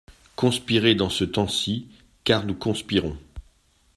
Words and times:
Conspirer 0.35 0.95
dans 0.95 1.11
ce 1.11 1.23
temps-ci!… 1.23 1.85
car 2.23 2.43
nous 2.47 2.55
conspirons. 2.55 3.15